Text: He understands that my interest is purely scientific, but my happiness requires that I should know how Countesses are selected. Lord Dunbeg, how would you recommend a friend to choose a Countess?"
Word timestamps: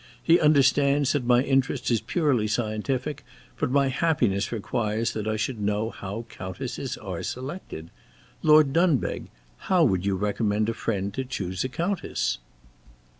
He 0.23 0.39
understands 0.39 1.11
that 1.13 1.25
my 1.25 1.43
interest 1.43 1.91
is 1.91 2.01
purely 2.01 2.47
scientific, 2.47 3.23
but 3.59 3.69
my 3.69 3.89
happiness 3.89 4.51
requires 4.51 5.13
that 5.13 5.27
I 5.27 5.35
should 5.35 5.61
know 5.61 5.91
how 5.91 6.25
Countesses 6.27 6.97
are 6.97 7.21
selected. 7.21 7.91
Lord 8.41 8.73
Dunbeg, 8.73 9.27
how 9.69 9.83
would 9.83 10.03
you 10.03 10.15
recommend 10.15 10.69
a 10.69 10.73
friend 10.73 11.13
to 11.13 11.23
choose 11.23 11.63
a 11.63 11.69
Countess?" 11.69 12.39